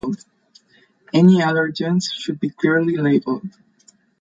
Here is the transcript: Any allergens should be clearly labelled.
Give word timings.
Any 1.13 1.41
allergens 1.41 2.11
should 2.11 2.39
be 2.39 2.49
clearly 2.49 2.97
labelled. 2.97 3.47